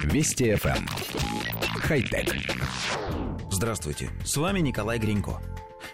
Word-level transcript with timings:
Вести 0.00 0.50
FM. 0.52 0.76
Эм. 0.76 0.86
Хай-тек. 1.80 2.34
Здравствуйте, 3.50 4.10
с 4.24 4.36
вами 4.36 4.60
Николай 4.60 4.98
Гринько. 4.98 5.40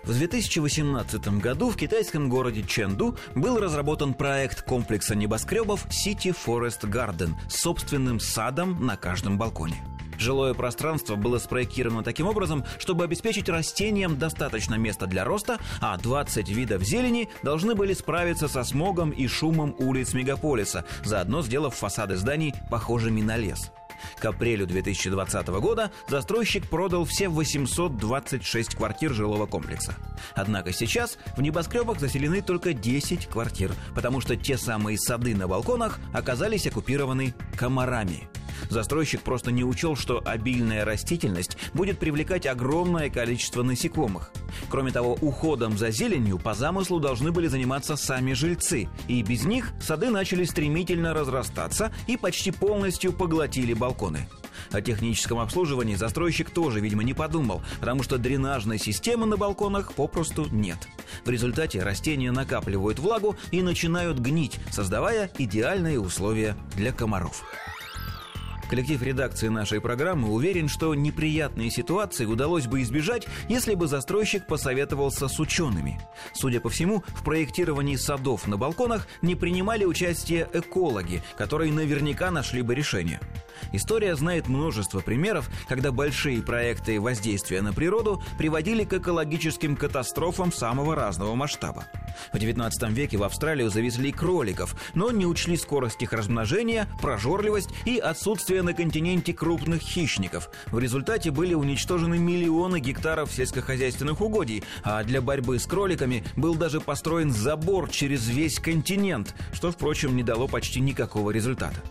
В 0.04 0.16
2018 0.16 1.40
году 1.40 1.70
в 1.70 1.76
китайском 1.76 2.28
городе 2.28 2.62
Ченду 2.62 3.16
был 3.34 3.58
разработан 3.58 4.14
проект 4.14 4.62
комплекса 4.62 5.14
небоскребов 5.14 5.86
City 5.86 6.34
Forest 6.34 6.82
Garden 6.82 7.34
с 7.48 7.60
собственным 7.60 8.20
садом 8.20 8.84
на 8.86 8.96
каждом 8.96 9.36
балконе. 9.36 9.76
Жилое 10.18 10.52
пространство 10.52 11.14
было 11.14 11.38
спроектировано 11.38 12.02
таким 12.02 12.26
образом, 12.26 12.64
чтобы 12.78 13.04
обеспечить 13.04 13.48
растениям 13.48 14.18
достаточно 14.18 14.74
места 14.74 15.06
для 15.06 15.24
роста, 15.24 15.58
а 15.80 15.96
20 15.96 16.48
видов 16.48 16.82
зелени 16.82 17.28
должны 17.42 17.74
были 17.74 17.92
справиться 17.92 18.48
со 18.48 18.64
смогом 18.64 19.10
и 19.10 19.28
шумом 19.28 19.76
улиц 19.78 20.14
мегаполиса, 20.14 20.84
заодно 21.04 21.42
сделав 21.42 21.74
фасады 21.74 22.16
зданий 22.16 22.52
похожими 22.68 23.22
на 23.22 23.36
лес. 23.36 23.70
К 24.18 24.26
апрелю 24.26 24.66
2020 24.66 25.46
года 25.48 25.90
застройщик 26.08 26.68
продал 26.68 27.04
все 27.04 27.28
826 27.28 28.74
квартир 28.74 29.12
жилого 29.12 29.46
комплекса. 29.46 29.94
Однако 30.34 30.72
сейчас 30.72 31.18
в 31.36 31.42
небоскребах 31.42 32.00
заселены 32.00 32.42
только 32.42 32.72
10 32.72 33.26
квартир, 33.26 33.72
потому 33.94 34.20
что 34.20 34.36
те 34.36 34.56
самые 34.56 34.98
сады 34.98 35.34
на 35.34 35.48
балконах 35.48 35.98
оказались 36.12 36.66
оккупированы 36.66 37.34
комарами. 37.56 38.28
Застройщик 38.70 39.22
просто 39.22 39.50
не 39.50 39.64
учел, 39.64 39.96
что 39.96 40.22
обильная 40.24 40.84
растительность 40.84 41.56
будет 41.74 41.98
привлекать 41.98 42.46
огромное 42.46 43.10
количество 43.10 43.62
насекомых. 43.62 44.30
Кроме 44.70 44.92
того, 44.92 45.16
уходом 45.20 45.78
за 45.78 45.90
зеленью 45.90 46.38
по 46.38 46.54
замыслу 46.54 47.00
должны 47.00 47.32
были 47.32 47.46
заниматься 47.46 47.96
сами 47.96 48.32
жильцы, 48.32 48.88
и 49.06 49.22
без 49.22 49.44
них 49.44 49.72
сады 49.80 50.10
начали 50.10 50.44
стремительно 50.44 51.14
разрастаться 51.14 51.92
и 52.06 52.16
почти 52.16 52.50
полностью 52.50 53.12
поглотили 53.12 53.74
балконы. 53.74 54.28
О 54.72 54.80
техническом 54.80 55.38
обслуживании 55.38 55.94
застройщик 55.94 56.50
тоже, 56.50 56.80
видимо, 56.80 57.02
не 57.02 57.14
подумал, 57.14 57.62
потому 57.80 58.02
что 58.02 58.18
дренажной 58.18 58.78
системы 58.78 59.26
на 59.26 59.36
балконах 59.36 59.92
попросту 59.92 60.46
нет. 60.50 60.78
В 61.24 61.30
результате 61.30 61.82
растения 61.82 62.32
накапливают 62.32 62.98
влагу 62.98 63.36
и 63.50 63.62
начинают 63.62 64.18
гнить, 64.18 64.58
создавая 64.70 65.30
идеальные 65.38 66.00
условия 66.00 66.56
для 66.76 66.92
комаров. 66.92 67.44
Коллектив 68.68 69.02
редакции 69.02 69.48
нашей 69.48 69.80
программы 69.80 70.30
уверен, 70.30 70.68
что 70.68 70.94
неприятные 70.94 71.70
ситуации 71.70 72.26
удалось 72.26 72.66
бы 72.66 72.82
избежать, 72.82 73.26
если 73.48 73.74
бы 73.74 73.86
застройщик 73.86 74.46
посоветовался 74.46 75.28
с 75.28 75.40
учеными. 75.40 75.98
Судя 76.34 76.60
по 76.60 76.68
всему, 76.68 77.02
в 77.08 77.24
проектировании 77.24 77.96
садов 77.96 78.46
на 78.46 78.58
балконах 78.58 79.08
не 79.22 79.34
принимали 79.34 79.86
участие 79.86 80.48
экологи, 80.52 81.22
которые 81.38 81.72
наверняка 81.72 82.30
нашли 82.30 82.60
бы 82.60 82.74
решение. 82.74 83.20
История 83.72 84.14
знает 84.14 84.48
множество 84.48 85.00
примеров, 85.00 85.48
когда 85.68 85.90
большие 85.90 86.42
проекты 86.42 87.00
воздействия 87.00 87.62
на 87.62 87.72
природу 87.72 88.22
приводили 88.36 88.84
к 88.84 88.92
экологическим 88.92 89.76
катастрофам 89.76 90.52
самого 90.52 90.94
разного 90.94 91.34
масштаба. 91.34 91.86
В 92.32 92.36
XIX 92.36 92.70
веке 92.92 93.16
в 93.16 93.22
Австралию 93.22 93.70
завезли 93.70 94.12
кроликов, 94.12 94.74
но 94.94 95.10
не 95.10 95.26
учли 95.26 95.56
скорость 95.56 96.02
их 96.02 96.12
размножения, 96.12 96.86
прожорливость 97.00 97.70
и 97.84 97.98
отсутствие 97.98 98.57
на 98.62 98.74
континенте 98.74 99.32
крупных 99.32 99.80
хищников. 99.80 100.50
В 100.66 100.78
результате 100.78 101.30
были 101.30 101.54
уничтожены 101.54 102.18
миллионы 102.18 102.80
гектаров 102.80 103.32
сельскохозяйственных 103.32 104.20
угодий, 104.20 104.62
а 104.82 105.02
для 105.04 105.20
борьбы 105.20 105.58
с 105.58 105.66
кроликами 105.66 106.24
был 106.36 106.54
даже 106.54 106.80
построен 106.80 107.32
забор 107.32 107.90
через 107.90 108.28
весь 108.28 108.58
континент, 108.58 109.34
что, 109.52 109.70
впрочем, 109.70 110.16
не 110.16 110.22
дало 110.22 110.48
почти 110.48 110.80
никакого 110.80 111.30
результата. 111.30 111.82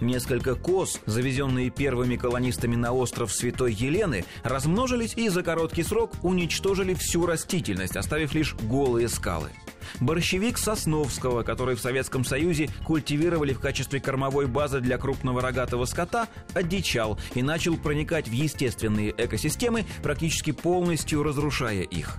Несколько 0.00 0.54
коз, 0.54 1.00
завезенные 1.06 1.70
первыми 1.70 2.16
колонистами 2.16 2.76
на 2.76 2.92
остров 2.92 3.32
Святой 3.32 3.72
Елены, 3.72 4.24
размножились 4.42 5.14
и 5.14 5.28
за 5.28 5.42
короткий 5.42 5.82
срок 5.82 6.12
уничтожили 6.22 6.94
всю 6.94 7.26
растительность, 7.26 7.96
оставив 7.96 8.34
лишь 8.34 8.54
голые 8.54 9.08
скалы. 9.08 9.50
Борщевик 10.00 10.58
Сосновского, 10.58 11.42
который 11.42 11.76
в 11.76 11.80
Советском 11.80 12.24
Союзе 12.24 12.68
культивировали 12.84 13.52
в 13.52 13.60
качестве 13.60 14.00
кормовой 14.00 14.46
базы 14.46 14.80
для 14.80 14.98
крупного 14.98 15.40
рогатого 15.40 15.84
скота, 15.84 16.28
одичал 16.54 17.18
и 17.34 17.42
начал 17.42 17.76
проникать 17.76 18.28
в 18.28 18.32
естественные 18.32 19.14
экосистемы, 19.16 19.84
практически 20.02 20.52
полностью 20.52 21.22
разрушая 21.22 21.82
их. 21.82 22.18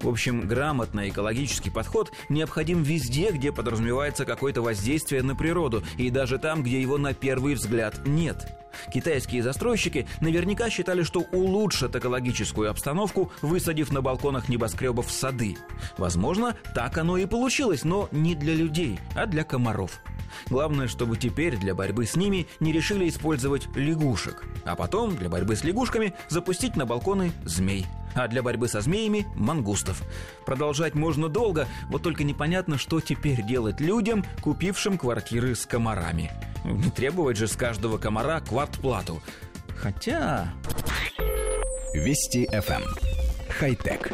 В 0.00 0.08
общем, 0.08 0.46
грамотный 0.46 1.08
экологический 1.08 1.70
подход 1.70 2.12
необходим 2.28 2.82
везде, 2.82 3.30
где 3.30 3.52
подразумевается 3.52 4.24
какое-то 4.24 4.62
воздействие 4.62 5.22
на 5.22 5.34
природу, 5.34 5.82
и 5.98 6.10
даже 6.10 6.38
там, 6.38 6.62
где 6.62 6.80
его 6.80 6.98
на 6.98 7.14
первый 7.14 7.54
взгляд 7.54 8.06
нет. 8.06 8.46
Китайские 8.92 9.42
застройщики 9.42 10.06
наверняка 10.20 10.70
считали, 10.70 11.02
что 11.02 11.20
улучшат 11.32 11.94
экологическую 11.96 12.70
обстановку, 12.70 13.30
высадив 13.42 13.92
на 13.92 14.00
балконах 14.00 14.48
небоскребов 14.48 15.10
сады. 15.10 15.56
Возможно, 15.98 16.56
так 16.74 16.96
оно 16.98 17.16
и 17.16 17.26
получилось, 17.26 17.84
но 17.84 18.08
не 18.12 18.34
для 18.34 18.54
людей, 18.54 18.98
а 19.14 19.26
для 19.26 19.44
комаров. 19.44 20.00
Главное, 20.48 20.88
чтобы 20.88 21.16
теперь 21.16 21.56
для 21.56 21.74
борьбы 21.74 22.06
с 22.06 22.16
ними 22.16 22.46
не 22.60 22.72
решили 22.72 23.08
использовать 23.08 23.68
лягушек, 23.76 24.44
а 24.64 24.74
потом 24.76 25.16
для 25.16 25.28
борьбы 25.28 25.56
с 25.56 25.64
лягушками 25.64 26.14
запустить 26.28 26.76
на 26.76 26.86
балконы 26.86 27.32
змей 27.44 27.86
а 28.14 28.28
для 28.28 28.42
борьбы 28.42 28.68
со 28.68 28.80
змеями– 28.80 29.26
мангустов. 29.34 30.02
Продолжать 30.44 30.94
можно 30.94 31.28
долго, 31.28 31.66
вот 31.88 32.02
только 32.02 32.24
непонятно, 32.24 32.78
что 32.78 33.00
теперь 33.00 33.42
делать 33.42 33.80
людям, 33.80 34.24
купившим 34.40 34.98
квартиры 34.98 35.54
с 35.54 35.66
комарами. 35.66 36.30
Не 36.64 36.90
требовать 36.90 37.36
же 37.36 37.48
с 37.48 37.56
каждого 37.56 37.98
комара 37.98 38.40
квартплату. 38.40 39.22
Хотя... 39.76 40.52
Вести 41.92 42.46
FM. 42.46 42.82
Эм. 42.82 42.84
Хай-тек. 43.58 44.12